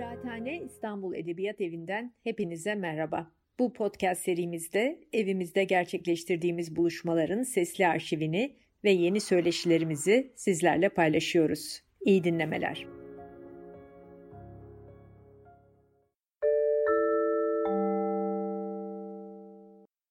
[0.00, 3.30] Kıraathane İstanbul Edebiyat Evi'nden hepinize merhaba.
[3.58, 11.82] Bu podcast serimizde evimizde gerçekleştirdiğimiz buluşmaların sesli arşivini ve yeni söyleşilerimizi sizlerle paylaşıyoruz.
[12.00, 12.86] İyi dinlemeler.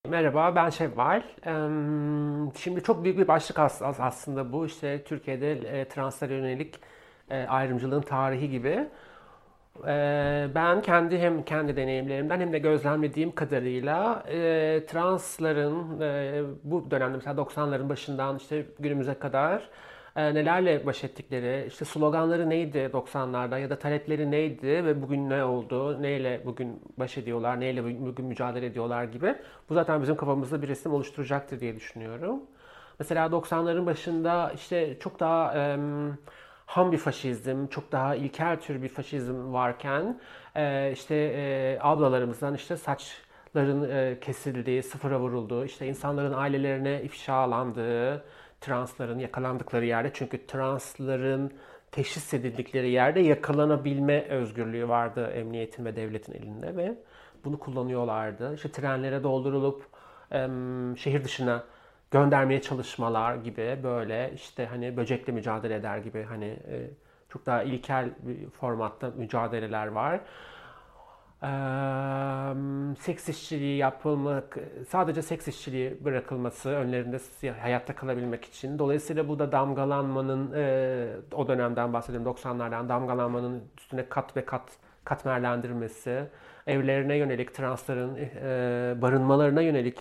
[0.09, 1.23] Merhaba ben Şevval.
[2.55, 4.65] Şimdi çok büyük bir başlık aslında bu.
[4.65, 6.75] İşte Türkiye'de e, translara yönelik
[7.29, 8.87] e, ayrımcılığın tarihi gibi.
[9.87, 14.23] E, ben kendi hem kendi deneyimlerimden hem de gözlemlediğim kadarıyla
[14.87, 15.99] transların
[16.63, 19.69] bu dönemde mesela 90'ların başından işte günümüze kadar
[20.15, 25.43] e, nelerle baş ettikleri, işte sloganları neydi 90'larda ya da talepleri neydi ve bugün ne
[25.43, 29.35] oldu, neyle bugün baş ediyorlar, neyle bugün mücadele ediyorlar gibi.
[29.69, 32.41] Bu zaten bizim kafamızda bir resim oluşturacaktır diye düşünüyorum.
[32.99, 35.77] Mesela 90'ların başında işte çok daha e,
[36.69, 40.19] ham bir faşizm, çok daha ilkel tür bir faşizm varken
[40.55, 48.23] e, işte e, ablalarımızdan işte saçların e, kesildiği, sıfıra vurulduğu, işte insanların ailelerine ifşalandığı,
[48.61, 51.51] transların yakalandıkları yerde çünkü transların
[51.91, 56.95] teşhis edildikleri yerde yakalanabilme özgürlüğü vardı emniyetin ve devletin elinde ve
[57.45, 58.55] bunu kullanıyorlardı.
[58.55, 59.83] İşte trenlere doldurulup
[60.97, 61.63] şehir dışına
[62.11, 66.59] göndermeye çalışmalar gibi böyle işte hani böcekle mücadele eder gibi hani
[67.29, 70.19] çok daha ilkel bir formatta mücadeleler var
[72.99, 74.57] seks işçiliği yapılmak,
[74.89, 77.17] sadece seks işçiliği bırakılması önlerinde
[77.51, 78.79] hayatta kalabilmek için.
[78.79, 80.51] Dolayısıyla bu da damgalanmanın,
[81.33, 84.71] o dönemden bahsediyorum 90'lardan damgalanmanın üstüne kat ve kat
[85.03, 86.23] katmerlendirmesi,
[86.67, 88.15] evlerine yönelik transların
[89.01, 89.97] barınmalarına yönelik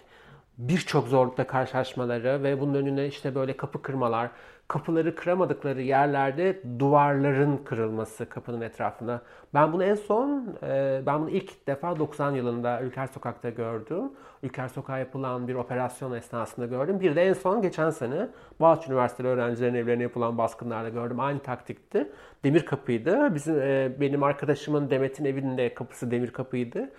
[0.58, 4.30] birçok zorlukla karşılaşmaları ve bunun önüne işte böyle kapı kırmalar,
[4.68, 9.22] kapıları kıramadıkları yerlerde duvarların kırılması kapının etrafına.
[9.54, 14.12] Ben bunu en son, e, ben bunu ilk defa 90 yılında Ülker Sokak'ta gördüm.
[14.42, 17.00] Ülker Sokak'a yapılan bir operasyon esnasında gördüm.
[17.00, 18.28] Bir de en son geçen sene
[18.60, 21.20] Boğaziçi Üniversiteli öğrencilerin evlerine yapılan baskınlarda gördüm.
[21.20, 22.12] Aynı taktikti.
[22.44, 23.34] Demir kapıydı.
[23.34, 26.90] Bizim e, benim arkadaşımın Demet'in evinde kapısı demir kapıydı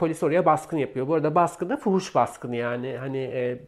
[0.00, 1.08] polis oraya baskın yapıyor.
[1.08, 3.58] Bu arada baskın da fuhuş baskını yani hani e,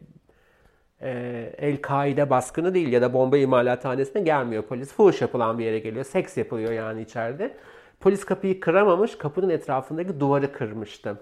[1.01, 1.09] e,
[1.57, 4.93] El-Kaide baskını değil ya da bomba imalathanesine gelmiyor polis.
[4.93, 6.05] Fuhuş yapılan bir yere geliyor.
[6.05, 7.57] Seks yapılıyor yani içeride.
[7.99, 11.21] Polis kapıyı kıramamış, kapının etrafındaki duvarı kırmıştı.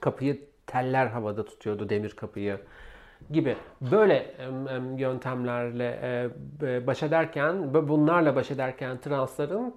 [0.00, 2.58] Kapıyı teller havada tutuyordu demir kapıyı
[3.30, 4.34] gibi böyle
[4.98, 5.98] yöntemlerle
[6.62, 9.74] e, baş ederken, bunlarla baş ederken transların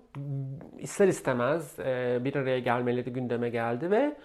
[0.77, 4.15] ister istemez e, bir araya gelmeleri gündeme geldi ve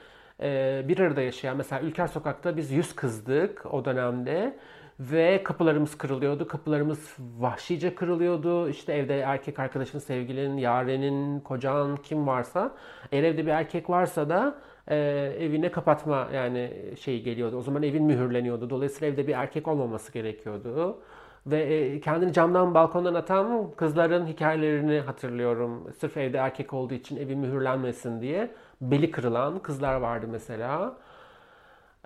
[0.43, 4.57] e, bir arada yaşayan mesela Ülker Sokak'ta biz yüz kızdık o dönemde
[5.01, 6.49] ve kapılarımız kırılıyordu.
[6.49, 8.69] Kapılarımız vahşice kırılıyordu.
[8.69, 12.75] İşte evde erkek arkadaşın, sevgilinin, yarenin, kocan kim varsa
[13.13, 14.55] eğer evde bir erkek varsa da
[14.89, 14.97] e,
[15.41, 16.71] evine kapatma yani
[17.01, 17.57] şey geliyordu.
[17.57, 18.71] O zaman evin mühürleniyordu.
[18.71, 20.99] Dolayısıyla evde bir erkek olmaması gerekiyordu.
[21.47, 25.93] Ve e, kendini camdan balkondan atan kızların hikayelerini hatırlıyorum.
[26.01, 28.51] Sırf evde erkek olduğu için evi mühürlenmesin diye
[28.81, 30.97] beli kırılan kızlar vardı mesela.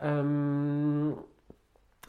[0.02, 0.08] Eee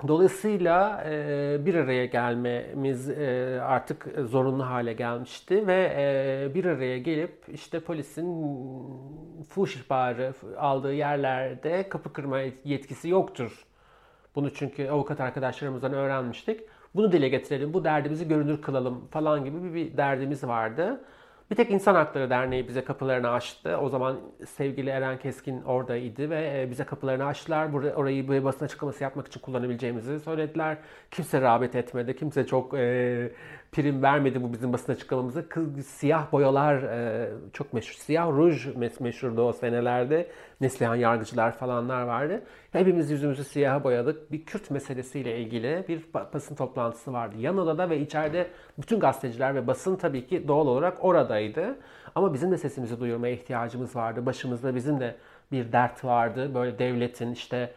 [0.08, 7.46] Dolayısıyla e, bir araya gelmemiz e, artık zorunlu hale gelmişti ve e, bir araya gelip
[7.48, 8.28] işte polisin
[9.50, 13.66] fuş ihbarı aldığı yerlerde kapı kırma yetkisi yoktur.
[14.36, 16.62] Bunu çünkü avukat arkadaşlarımızdan öğrenmiştik.
[16.96, 21.02] Bunu dile getirelim, bu derdimizi görünür kılalım falan gibi bir derdimiz vardı.
[21.52, 23.78] Bir tek İnsan Hakları Derneği bize kapılarını açtı.
[23.78, 27.74] O zaman sevgili Eren Keskin oradaydı ve e, bize kapılarını açtılar.
[27.74, 30.78] Buraya, orayı bir basın açıklaması yapmak için kullanabileceğimizi söylediler.
[31.12, 32.16] Kimse rağbet etmedi.
[32.16, 33.32] Kimse çok e,
[33.72, 35.44] prim vermedi bu bizim basın açıklamamıza.
[35.86, 37.94] Siyah boyalar e, çok meşhur.
[37.94, 38.68] Siyah ruj
[39.00, 40.28] meşhurdu o senelerde.
[40.62, 42.42] Neslihan yargıcılar falanlar vardı.
[42.72, 44.32] Hepimiz yüzümüzü siyaha boyadık.
[44.32, 46.04] Bir Kürt meselesiyle ilgili bir
[46.34, 47.36] basın toplantısı vardı.
[47.40, 48.48] Yan odada ve içeride
[48.78, 51.76] bütün gazeteciler ve basın tabii ki doğal olarak oradaydı.
[52.16, 54.26] Ama bizim de sesimizi duyurmaya ihtiyacımız vardı.
[54.26, 55.16] Başımızda bizim de
[55.52, 56.54] bir dert vardı.
[56.56, 57.74] Böyle devletin işte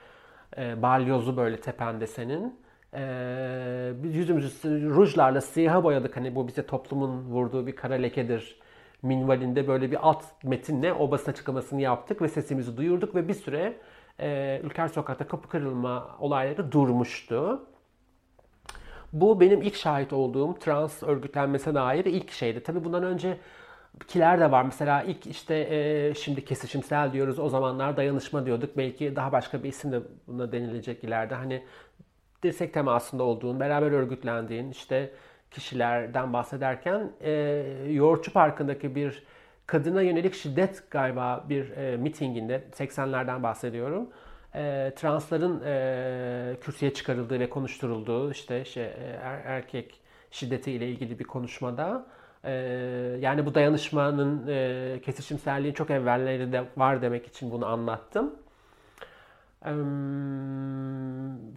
[0.56, 2.61] e, balyozu böyle tepende senin
[2.94, 6.17] ee, yüzümüzü rujlarla siyaha boyadık.
[6.17, 8.60] Hani bu bize toplumun vurduğu bir kara lekedir
[9.02, 13.76] minvalinde böyle bir alt metinle o basın açıklamasını yaptık ve sesimizi duyurduk ve bir süre
[14.20, 17.67] e, Ülker Sokak'ta kapı kırılma olayları durmuştu.
[19.12, 22.62] Bu benim ilk şahit olduğum trans örgütlenmesine dair ilk şeydi.
[22.62, 23.38] Tabii bundan önce
[24.08, 24.62] kiler de var.
[24.62, 27.38] Mesela ilk işte e, şimdi kesişimsel diyoruz.
[27.38, 28.76] O zamanlar dayanışma diyorduk.
[28.76, 31.35] Belki daha başka bir isim de buna denilecek ileride.
[31.35, 31.64] Hani
[32.43, 35.12] dirsek temasında olduğun, beraber örgütlendiğin işte
[35.50, 37.31] kişilerden bahsederken e,
[37.88, 39.23] Yoğurtçu Parkı'ndaki bir
[39.67, 44.08] kadına yönelik şiddet galiba bir e, mitinginde 80'lerden bahsediyorum.
[44.55, 48.85] E, transların e, kürsüye çıkarıldığı ve konuşturulduğu işte şey,
[49.23, 50.00] er, erkek
[50.31, 52.06] şiddeti ile ilgili bir konuşmada
[52.44, 52.52] e,
[53.20, 58.35] yani bu dayanışmanın e, kesişimselliği çok evvelleri de var demek için bunu anlattım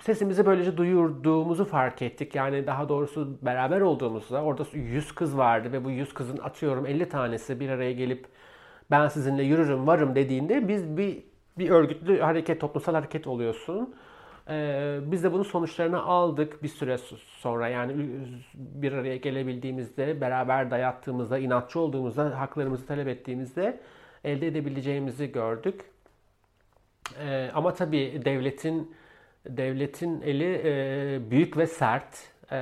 [0.01, 2.35] sesimizi böylece duyurduğumuzu fark ettik.
[2.35, 7.09] Yani daha doğrusu beraber olduğumuzda orada 100 kız vardı ve bu 100 kızın atıyorum 50
[7.09, 8.27] tanesi bir araya gelip
[8.91, 11.23] ben sizinle yürürüm varım dediğinde biz bir
[11.57, 13.95] bir örgütlü hareket, toplumsal hareket oluyorsun.
[14.49, 18.09] Ee, biz de bunun sonuçlarını aldık bir süre sonra yani
[18.55, 23.79] bir araya gelebildiğimizde, beraber dayattığımızda, inatçı olduğumuzda, haklarımızı talep ettiğimizde
[24.23, 25.92] elde edebileceğimizi gördük.
[27.19, 28.95] E, ama tabii devletin
[29.45, 32.33] devletin eli e, büyük ve sert.
[32.51, 32.55] E,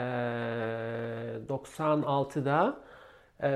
[1.50, 2.82] 96'da
[3.44, 3.52] e,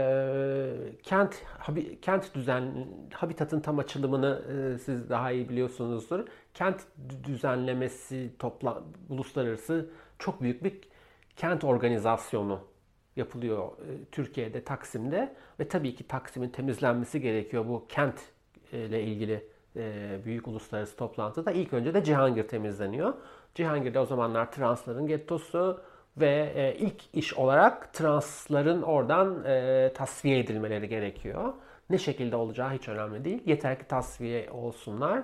[1.03, 6.27] kent habi, kent düzen habitatın tam açılımını e, siz daha iyi biliyorsunuzdur.
[6.53, 6.81] Kent
[7.23, 9.89] düzenlemesi topla uluslararası
[10.19, 10.79] çok büyük bir
[11.35, 12.59] kent organizasyonu
[13.15, 18.19] yapılıyor e, Türkiye'de Taksim'de ve tabii ki Taksim'in temizlenmesi gerekiyor bu kent
[18.71, 23.13] ile ilgili e, büyük uluslararası toplantıda ilk önce de Cihangir temizleniyor.
[23.55, 25.81] Cihangir'de o zamanlar transların gettosu
[26.17, 31.53] ve e, ilk iş olarak transların oradan e, tasfiye edilmeleri gerekiyor.
[31.89, 33.41] Ne şekilde olacağı hiç önemli değil.
[33.45, 35.23] Yeter ki tasfiye olsunlar.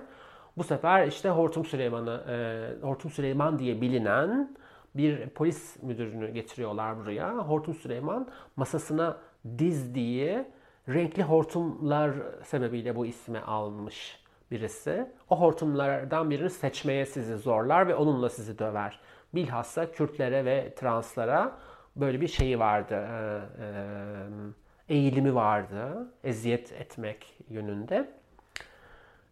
[0.56, 4.56] Bu sefer işte Hortum Süleyman'ı, e, Hortum Süleyman diye bilinen
[4.94, 7.38] bir polis müdürünü getiriyorlar buraya.
[7.38, 9.16] Hortum Süleyman masasına
[9.58, 10.44] dizdiği
[10.88, 12.12] renkli hortumlar
[12.44, 14.21] sebebiyle bu ismi almış
[14.52, 19.00] birisi o hortumlardan birini seçmeye sizi zorlar ve onunla sizi döver.
[19.34, 21.58] Bilhassa Kürtlere ve translara
[21.96, 28.10] böyle bir şeyi vardı, e, e, eğilimi vardı, eziyet etmek yönünde.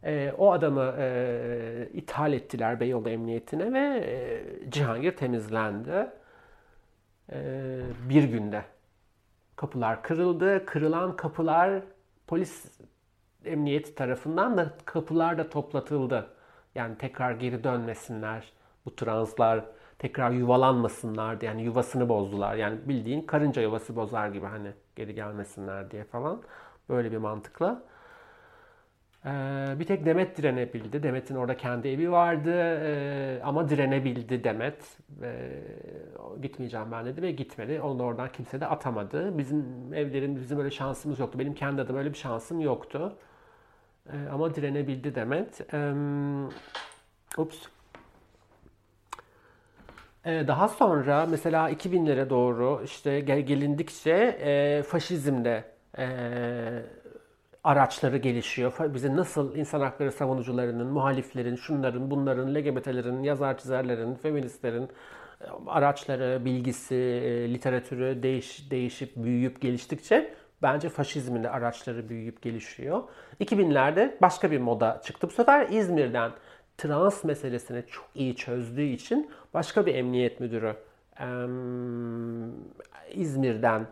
[0.04, 0.94] E, o adamı
[1.92, 4.04] ithal ettiler Beyoğlu Emniyetine ve
[4.68, 6.10] Cihangir temizlendi
[8.08, 8.64] bir günde.
[9.56, 10.66] Kapılar kırıldı.
[10.66, 11.82] Kırılan kapılar
[12.26, 12.80] polis
[13.44, 16.26] emniyet tarafından da kapılar da toplatıldı.
[16.74, 18.52] Yani tekrar geri dönmesinler
[18.86, 19.64] bu translar
[19.98, 22.54] tekrar yuvalanmasınlar yani yuvasını bozdular.
[22.54, 26.42] Yani bildiğin karınca yuvası bozar gibi hani geri gelmesinler diye falan.
[26.88, 27.82] Böyle bir mantıkla.
[29.26, 31.02] Ee, bir tek Demet direnebildi.
[31.02, 34.98] Demet'in orada kendi evi vardı ee, ama direnebildi Demet.
[35.22, 35.62] Ee,
[36.42, 37.80] gitmeyeceğim ben dedi ve gitmedi.
[37.80, 39.38] Onu da oradan kimse de atamadı.
[39.38, 39.64] Bizim
[39.94, 41.38] evlerin bizim öyle şansımız yoktu.
[41.38, 43.16] Benim kendi adıma öyle bir şansım yoktu.
[44.06, 45.74] E, ama direnebildi Demet.
[45.74, 45.92] E,
[47.36, 47.58] ups.
[50.24, 55.64] E, daha sonra mesela 2000'lere doğru işte gel, gelindikçe e, faşizmde
[55.98, 56.06] e,
[57.64, 58.72] araçları gelişiyor.
[58.94, 64.88] Bize nasıl insan hakları savunucularının, muhaliflerin, şunların, bunların, LGBT'lerin, yazar çizerlerin, feministlerin
[65.40, 73.02] e, araçları, bilgisi, e, literatürü değiş, değişip, büyüyüp geliştikçe Bence faşizmin de araçları büyüyüp gelişiyor.
[73.40, 75.28] 2000'lerde başka bir moda çıktı.
[75.28, 76.32] Bu sefer İzmir'den
[76.78, 80.76] trans meselesini çok iyi çözdüğü için başka bir emniyet müdürü
[83.12, 83.86] İzmir'den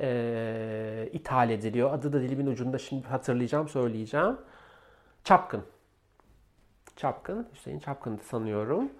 [0.00, 1.94] e, ithal ediliyor.
[1.94, 4.36] Adı da dilimin ucunda şimdi hatırlayacağım, söyleyeceğim.
[5.24, 5.62] Çapkın.
[6.96, 8.90] Çapkın, Hüseyin Çapkın'dı sanıyorum.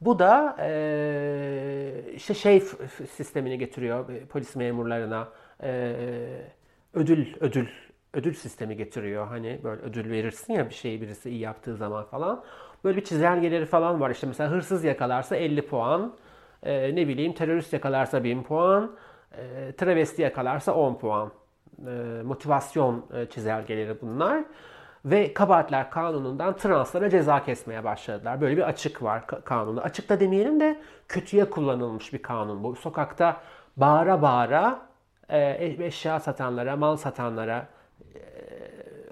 [0.00, 2.62] Bu da e, işte şey
[3.10, 5.28] sistemini getiriyor polis memurlarına.
[5.62, 5.96] E,
[6.94, 7.68] ödül ödül
[8.14, 9.26] ödül sistemi getiriyor.
[9.26, 12.44] Hani böyle ödül verirsin ya bir şeyi birisi iyi yaptığı zaman falan.
[12.84, 14.10] Böyle bir çizelgeleri falan var.
[14.10, 16.14] İşte mesela hırsız yakalarsa 50 puan.
[16.62, 18.96] Ee, ne bileyim terörist yakalarsa 1000 puan.
[19.36, 21.32] Ee, travesti yakalarsa 10 puan.
[21.86, 24.44] Ee, motivasyon e, çizelgeleri bunlar.
[25.04, 28.40] Ve kabahatler kanunundan translara ceza kesmeye başladılar.
[28.40, 29.82] Böyle bir açık var kanunda.
[29.82, 32.76] Açık da demeyelim de kötüye kullanılmış bir kanun bu.
[32.76, 33.40] Sokakta
[33.76, 34.91] bağıra bağıra
[35.32, 37.68] e, eşya satanlara, mal satanlara
[38.14, 38.20] e,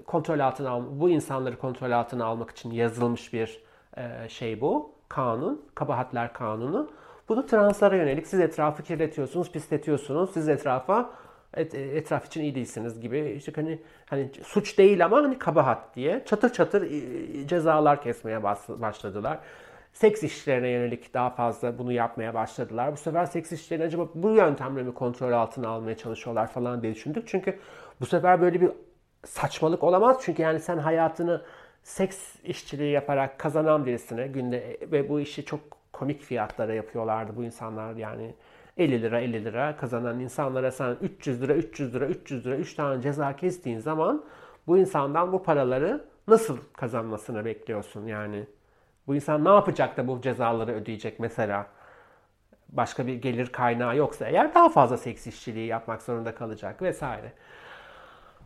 [0.05, 3.63] kontrol altına al, bu insanları kontrol altına almak için yazılmış bir
[3.97, 4.91] e, şey bu.
[5.09, 6.89] Kanun, kabahatler kanunu.
[7.29, 8.27] Bu da translara yönelik.
[8.27, 10.33] Siz etrafı kirletiyorsunuz, pisletiyorsunuz.
[10.33, 11.09] Siz etrafa
[11.53, 13.19] et, etraf için iyi değilsiniz gibi.
[13.19, 16.89] İşte hani hani suç değil ama hani kabahat diye çatır çatır
[17.47, 19.39] cezalar kesmeye başladılar
[19.93, 22.91] seks işlerine yönelik daha fazla bunu yapmaya başladılar.
[22.91, 27.27] Bu sefer seks işlerini acaba bu yöntemle mi kontrol altına almaya çalışıyorlar falan diye düşündük.
[27.27, 27.59] Çünkü
[28.01, 28.69] bu sefer böyle bir
[29.25, 30.17] saçmalık olamaz.
[30.21, 31.41] Çünkü yani sen hayatını
[31.83, 35.59] seks işçiliği yaparak kazanan birisine günde ve bu işi çok
[35.93, 38.35] komik fiyatlara yapıyorlardı bu insanlar yani
[38.77, 43.01] 50 lira 50 lira kazanan insanlara sen 300 lira 300 lira 300 lira 3 tane
[43.01, 44.23] ceza kestiğin zaman
[44.67, 48.47] Bu insandan bu paraları nasıl kazanmasını bekliyorsun yani?
[49.07, 51.67] Bu insan ne yapacak da bu cezaları ödeyecek mesela?
[52.69, 57.33] Başka bir gelir kaynağı yoksa eğer daha fazla seks işçiliği yapmak zorunda kalacak vesaire.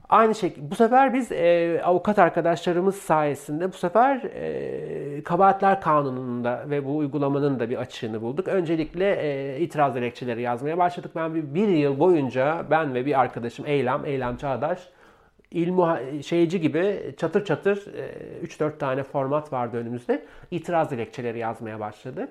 [0.10, 6.86] Aynı şekilde bu sefer biz e, avukat arkadaşlarımız sayesinde bu sefer e, kabahatler kanununda ve
[6.86, 8.48] bu uygulamanın da bir açığını bulduk.
[8.48, 11.12] Öncelikle e, itiraz dilekçeleri yazmaya başladık.
[11.16, 14.90] Ben bir, bir yıl boyunca ben ve bir arkadaşım Eylem, Eylem Çağdaş
[15.56, 17.78] ilmu şeyci gibi çatır çatır
[18.44, 20.26] 3-4 e, tane format vardı önümüzde.
[20.52, 22.30] İtiraz dilekçeleri yazmaya başladık.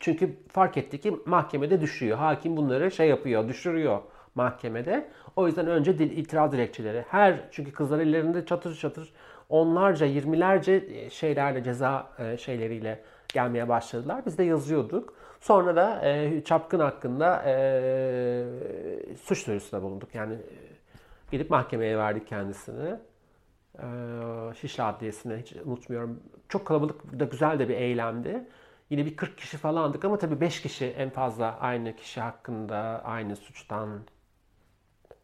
[0.00, 2.18] Çünkü fark ettik ki mahkemede düşüyor.
[2.18, 3.98] Hakim bunları şey yapıyor, düşürüyor
[4.34, 5.08] mahkemede.
[5.36, 7.04] O yüzden önce dil, itiraz dilekçeleri.
[7.08, 9.12] Her çünkü kızlar ellerinde çatır çatır
[9.48, 14.22] onlarca, yirmilerce e, şeylerle ceza e, şeyleriyle gelmeye başladılar.
[14.26, 15.14] Biz de yazıyorduk.
[15.40, 18.44] Sonra da e, Çapkın hakkında e,
[19.22, 20.14] suç duyurusunda bulunduk.
[20.14, 20.34] Yani
[21.30, 22.96] gidip mahkemeye verdik kendisini.
[23.78, 23.84] E,
[24.60, 26.22] Şişli Adliyesi'ne hiç unutmuyorum.
[26.48, 28.48] Çok kalabalık da güzel de bir eylemdi.
[28.90, 33.36] Yine bir 40 kişi falandık ama tabii 5 kişi en fazla aynı kişi hakkında aynı
[33.36, 34.00] suçtan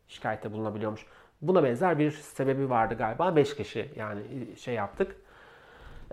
[0.09, 1.07] şikayette bulunabiliyormuş.
[1.43, 3.37] Buna benzer bir sebebi vardı galiba.
[3.37, 4.23] 5 kişi yani
[4.57, 5.17] şey yaptık.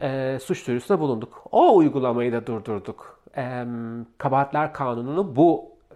[0.01, 1.43] E, suç duyurusunda bulunduk.
[1.51, 3.19] O uygulamayı da durdurduk.
[3.37, 3.65] E,
[4.17, 5.95] kabahatler kanununu bu e,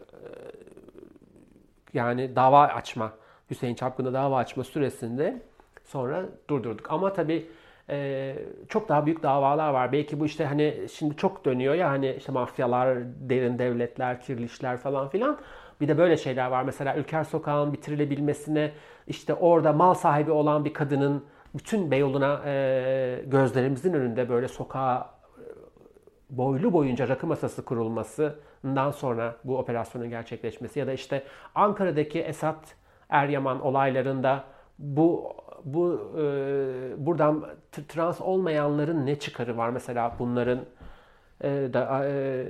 [1.93, 3.13] yani dava açma,
[3.49, 5.41] Hüseyin Çapkın'a dava açma süresinde
[5.83, 6.91] sonra durdurduk.
[6.91, 7.47] Ama tabii
[7.89, 8.35] e,
[8.69, 9.91] çok daha büyük davalar var.
[9.91, 14.77] Belki bu işte hani şimdi çok dönüyor ya hani işte mafyalar, derin devletler, kirli işler
[14.77, 15.37] falan filan.
[15.81, 16.63] Bir de böyle şeyler var.
[16.63, 18.71] Mesela Ülker Sokağı'nın bitirilebilmesine
[19.07, 21.25] işte orada mal sahibi olan bir kadının
[21.55, 25.43] bütün Beyoğlu'na e, gözlerimizin önünde böyle sokağa e,
[26.29, 31.23] boylu boyunca rakı masası kurulmasından sonra bu operasyonun gerçekleşmesi ya da işte
[31.55, 32.75] Ankara'daki Esat
[33.09, 34.43] Eryaman olaylarında
[34.79, 35.33] bu
[35.65, 36.25] bu e,
[37.05, 37.45] buradan
[37.87, 40.59] trans olmayanların ne çıkarı var mesela bunların
[41.41, 42.45] e, da e,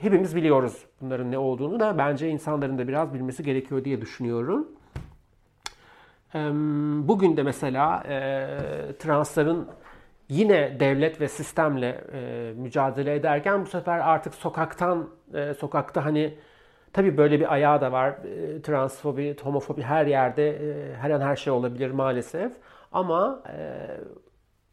[0.00, 4.68] hepimiz biliyoruz bunların ne olduğunu da bence insanların da biraz bilmesi gerekiyor diye düşünüyorum.
[6.34, 6.38] E,
[7.08, 8.48] bugün de mesela e,
[8.98, 9.68] transların
[10.28, 16.34] yine devlet ve sistemle e, mücadele ederken bu sefer artık sokaktan e, sokakta hani
[16.92, 18.10] tabii böyle bir ayağı da var.
[18.10, 22.52] E, transfobi, homofobi her yerde e, her an her şey olabilir maalesef.
[22.92, 23.86] Ama e,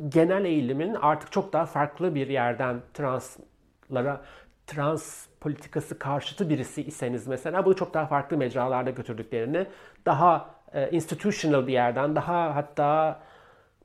[0.10, 4.22] genel eğilimin artık çok daha farklı bir yerden translara
[4.68, 9.68] trans politikası karşıtı birisi iseniz mesela bunu çok daha farklı mecralarda götürdüklerini
[10.06, 13.20] daha e, institutional bir yerden daha hatta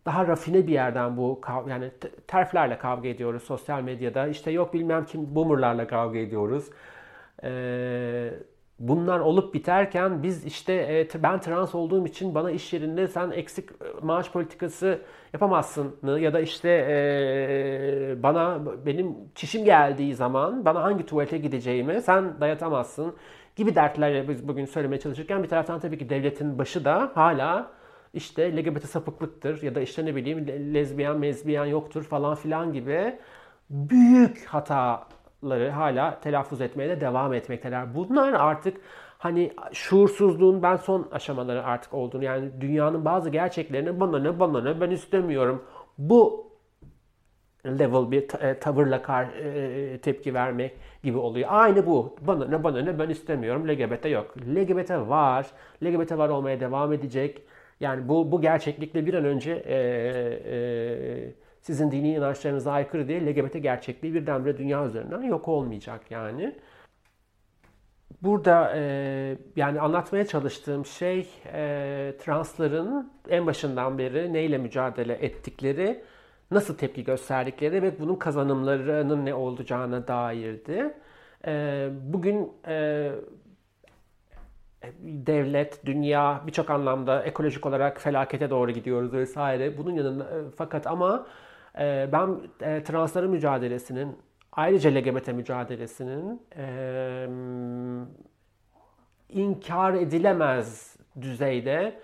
[0.07, 1.91] daha rafine bir yerden bu yani
[2.29, 6.71] terflerle kavga ediyoruz sosyal medyada işte yok bilmem kim boomerlarla kavga ediyoruz.
[7.43, 8.31] Ee,
[8.79, 13.71] bunlar olup biterken biz işte e, ben trans olduğum için bana iş yerinde sen eksik
[13.71, 15.01] e, maaş politikası
[15.33, 22.41] yapamazsın ya da işte e, bana benim çişim geldiği zaman bana hangi tuvalete gideceğimi sen
[22.41, 23.15] dayatamazsın
[23.57, 27.71] gibi dertlerle biz bugün söylemeye çalışırken bir taraftan tabii ki devletin başı da hala
[28.15, 33.19] işte LGBT sapıklıktır ya da işte ne bileyim lezbiyen mezbiyen yoktur falan filan gibi
[33.71, 35.07] büyük hata
[35.51, 37.95] ları hala telaffuz etmeye de devam etmekteler.
[37.95, 38.77] Bunlar artık
[39.19, 44.81] hani şuursuzluğun ben son aşamaları artık olduğunu yani dünyanın bazı gerçeklerini bana ne bana ne
[44.81, 45.65] ben istemiyorum.
[45.99, 46.45] Bu
[47.67, 50.73] level bir e, tavırla kar, e, tepki vermek
[51.03, 51.49] gibi oluyor.
[51.53, 52.17] Aynı bu.
[52.21, 53.69] Bana ne bana ne ben istemiyorum.
[53.69, 54.35] LGBT yok.
[54.39, 55.47] LGBT var.
[55.83, 57.43] LGBT var olmaya devam edecek.
[57.81, 63.63] Yani bu bu gerçeklikle bir an önce e, e, sizin dini inançlarınıza aykırı diye LGBT
[63.63, 66.55] gerçekliği birdenbire dünya üzerinden yok olmayacak yani.
[68.23, 68.83] Burada e,
[69.57, 76.05] yani anlatmaya çalıştığım şey e, transların en başından beri neyle mücadele ettikleri,
[76.51, 80.95] nasıl tepki gösterdikleri ve bunun kazanımlarının ne olacağına dairdi.
[81.47, 83.11] E, bugün e,
[85.03, 89.79] devlet, dünya birçok anlamda ekolojik olarak felakete doğru gidiyoruz vesaire.
[89.79, 91.27] Bunun yanında e, fakat ama
[91.79, 94.19] ee, ben e, transların mücadelesinin,
[94.53, 96.43] ayrıca LGBT mücadelesinin
[99.29, 102.01] inkar edilemez düzeyde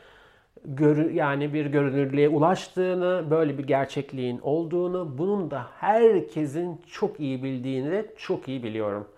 [1.12, 8.48] yani bir görünürlüğe ulaştığını, böyle bir gerçekliğin olduğunu, bunun da herkesin çok iyi bildiğini çok
[8.48, 9.08] iyi biliyorum.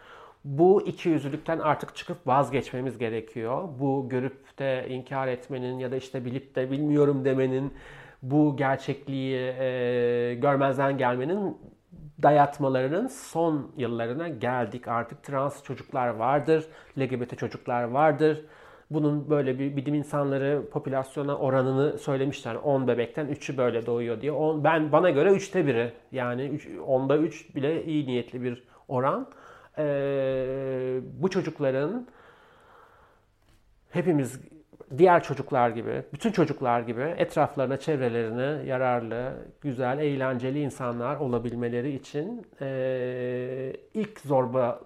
[0.45, 3.69] Bu iki yüzlülükten artık çıkıp vazgeçmemiz gerekiyor.
[3.81, 7.73] Bu görüp de inkar etmenin ya da işte bilip de bilmiyorum demenin
[8.23, 11.59] bu gerçekliği e, görmezden gelmenin
[12.23, 14.89] dayatmalarının son yıllarına geldik.
[14.89, 16.65] Artık trans çocuklar vardır,
[16.99, 18.45] LGBT çocuklar vardır.
[18.91, 22.55] bunun böyle bir bilim insanları popülasyona oranını söylemişler.
[22.55, 24.33] 10 bebekten 3'ü böyle doğuyor diye.
[24.33, 25.93] On, ben bana göre 3'te 1'i.
[26.13, 29.29] Yani 3, 10'da 3 bile iyi niyetli bir oran.
[29.79, 32.07] Ee, bu çocukların
[33.91, 34.41] hepimiz
[34.99, 43.73] diğer çocuklar gibi, bütün çocuklar gibi etraflarına, çevrelerine yararlı, güzel, eğlenceli insanlar olabilmeleri için e,
[43.95, 44.81] ilk zorba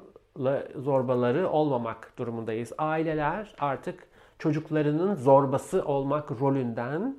[0.77, 2.73] zorbaları olmamak durumundayız.
[2.79, 4.09] Aileler artık
[4.39, 7.17] çocuklarının zorbası olmak rolünden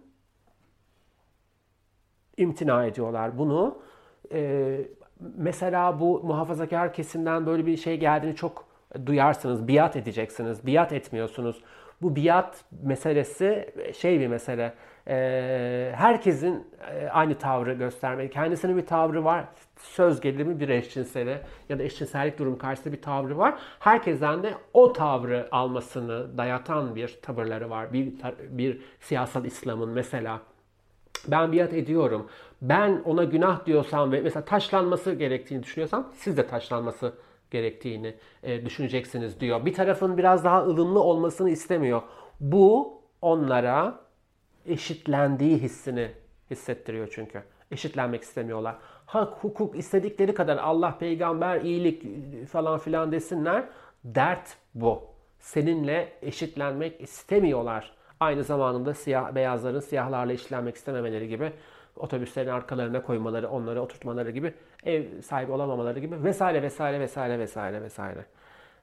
[2.37, 3.37] imtina ediyorlar.
[3.37, 3.77] Bunu
[4.33, 4.77] e,
[5.37, 8.65] mesela bu muhafazakar kesimden böyle bir şey geldiğini çok
[9.05, 9.67] duyarsınız.
[9.67, 10.67] Biat edeceksiniz.
[10.67, 11.63] Biat etmiyorsunuz.
[12.01, 14.73] Bu biat meselesi şey bir mesele.
[15.07, 18.29] E, herkesin e, aynı tavrı göstermeli.
[18.29, 19.45] Kendisinin bir tavrı var.
[19.79, 23.59] Söz gelimi bir eşcinsele ya da eşcinsellik durumu karşısında bir tavrı var.
[23.79, 27.93] Herkesten de o tavrı almasını dayatan bir tavırları var.
[27.93, 28.13] Bir,
[28.49, 30.39] bir siyasal İslam'ın mesela
[31.27, 32.27] ben biat ediyorum.
[32.61, 37.13] Ben ona günah diyorsam ve mesela taşlanması gerektiğini düşünüyorsam siz de taşlanması
[37.51, 39.65] gerektiğini e, düşüneceksiniz diyor.
[39.65, 42.01] Bir tarafın biraz daha ılımlı olmasını istemiyor.
[42.39, 43.99] Bu onlara
[44.65, 46.11] eşitlendiği hissini
[46.51, 47.43] hissettiriyor çünkü.
[47.71, 48.75] Eşitlenmek istemiyorlar.
[49.05, 52.03] Hak, hukuk istedikleri kadar Allah, peygamber, iyilik
[52.47, 53.65] falan filan desinler.
[54.03, 55.01] Dert bu.
[55.39, 57.91] Seninle eşitlenmek istemiyorlar.
[58.19, 61.51] Aynı zamanında siyah beyazların siyahlarla eşitlenmek istememeleri gibi
[61.99, 68.25] otobüslerin arkalarına koymaları, onları oturtmaları gibi, ev sahibi olamamaları gibi vesaire vesaire vesaire vesaire vesaire.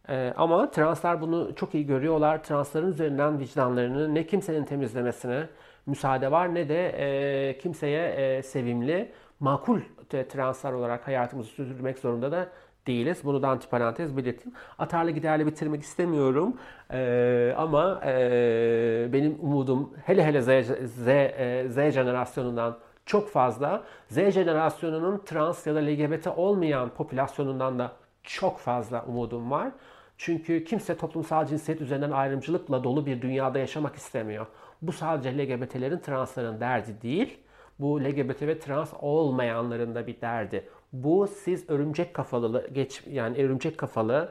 [0.09, 2.43] Ee, ama translar bunu çok iyi görüyorlar.
[2.45, 5.49] Transların üzerinden vicdanlarını ne kimsenin temizlemesine
[5.87, 9.81] müsaade var ne de e, kimseye e, sevimli, makul
[10.29, 12.49] translar olarak hayatımızı sürdürmek zorunda da
[12.87, 13.21] değiliz.
[13.25, 14.57] Bunu da antiparantez belirteyim.
[14.79, 16.57] Atarlı giderle bitirmek istemiyorum.
[16.93, 20.47] Ee, ama e, benim umudum hele hele Z,
[20.85, 23.85] Z, e, Z jenerasyonundan çok fazla.
[24.09, 29.73] Z jenerasyonunun trans ya da LGBT olmayan popülasyonundan da çok fazla umudum var.
[30.19, 34.47] Çünkü kimse toplumsal cinsiyet üzerinden ayrımcılıkla dolu bir dünyada yaşamak istemiyor.
[34.83, 37.39] Bu sadece LGBT'lerin, transların derdi değil.
[37.79, 40.69] Bu LGBT ve trans olmayanların da bir derdi.
[40.93, 44.29] Bu siz örümcek kafalı geç yani örümcek kafalı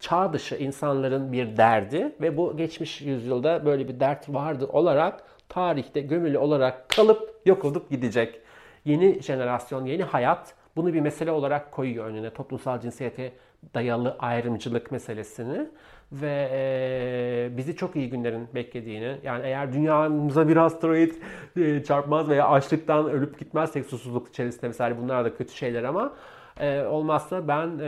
[0.00, 5.22] çağ dışı insanların bir derdi ve bu geçmiş yüzyılda böyle bir dert vardı olarak
[5.54, 8.40] tarihte gömülü olarak kalıp yok olup gidecek.
[8.84, 13.32] Yeni jenerasyon, yeni hayat bunu bir mesele olarak koyuyor önüne toplumsal cinsiyete
[13.74, 15.68] dayalı ayrımcılık meselesini
[16.12, 21.12] ve e, bizi çok iyi günlerin beklediğini yani eğer dünyamıza bir asteroid
[21.56, 26.12] e, çarpmaz veya açlıktan ölüp gitmezsek susuzluk içerisinde vesaire bunlar da kötü şeyler ama
[26.60, 27.78] e, olmazsa ben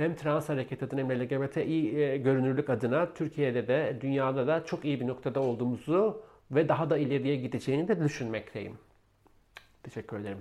[0.00, 4.84] hem trans hareket adına hem LGBT iyi e, görünürlük adına Türkiye'de de dünyada da çok
[4.84, 8.78] iyi bir noktada olduğumuzu ve daha da ileriye gideceğini de düşünmekteyim.
[9.82, 10.38] Teşekkür ederim.